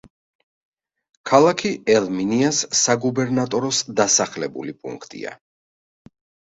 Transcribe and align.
ქალაქი 1.31 1.73
ელ-მინიას 1.97 2.63
საგუბერნატოროს 2.81 3.85
დასახლებული 4.01 4.79
პუნქტია. 4.83 5.41